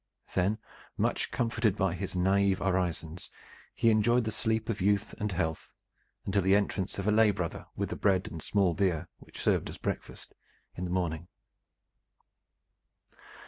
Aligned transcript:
Then, 0.33 0.57
much 0.97 1.29
comforted 1.29 1.75
by 1.75 1.93
his 1.93 2.15
naive 2.15 2.59
orisons 2.59 3.29
he 3.75 3.91
enjoyed 3.91 4.23
the 4.23 4.31
sleep 4.31 4.67
of 4.67 4.81
youth 4.81 5.13
and 5.19 5.31
health 5.31 5.73
until 6.25 6.41
the 6.41 6.55
entrance 6.55 6.97
of 6.97 7.05
the 7.05 7.11
lay 7.11 7.29
brother 7.29 7.67
with 7.75 7.89
the 7.89 7.95
bread 7.95 8.27
and 8.31 8.41
small 8.41 8.73
beer, 8.73 9.09
which 9.19 9.39
served 9.39 9.69
as 9.69 9.77
breakfast, 9.77 10.33
in 10.75 10.85
the 10.85 10.89
morning. 10.89 11.27